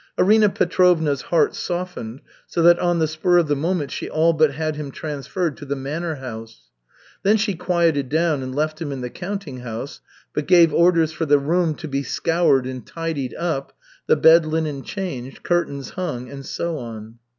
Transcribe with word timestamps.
Arina 0.17 0.49
Petrovna's 0.49 1.21
heart 1.21 1.53
softened 1.53 2.21
so 2.47 2.63
that 2.63 2.79
on 2.79 2.97
the 2.97 3.07
spur 3.07 3.37
of 3.37 3.47
the 3.47 3.55
moment 3.55 3.91
she 3.91 4.09
all 4.09 4.33
but 4.33 4.51
had 4.51 4.75
him 4.75 4.89
transferred 4.89 5.55
to 5.57 5.63
the 5.65 5.75
manor 5.75 6.15
house. 6.15 6.71
Then 7.21 7.37
she 7.37 7.53
quieted 7.53 8.09
down, 8.09 8.41
and 8.41 8.55
left 8.55 8.81
him 8.81 8.91
in 8.91 9.01
the 9.01 9.11
counting 9.11 9.59
house, 9.59 10.01
but 10.33 10.47
gave 10.47 10.73
orders 10.73 11.11
for 11.11 11.27
the 11.27 11.37
room 11.37 11.75
to 11.75 11.87
be 11.87 12.01
scoured 12.01 12.65
and 12.65 12.83
tidied 12.83 13.35
up, 13.35 13.73
the 14.07 14.15
bed 14.15 14.43
linen 14.43 14.81
changed, 14.81 15.43
curtains 15.43 15.91
hung, 15.91 16.27
and 16.31 16.47
so 16.47 16.79
on. 16.79 17.19